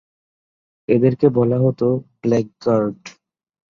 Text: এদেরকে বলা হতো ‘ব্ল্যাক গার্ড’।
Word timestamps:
এদেরকে 0.89 1.27
বলা 1.29 1.57
হতো 1.59 1.87
‘ব্ল্যাক 2.21 2.47
গার্ড’। 2.63 3.01